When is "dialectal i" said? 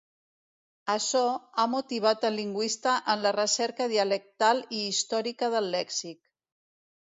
3.95-4.83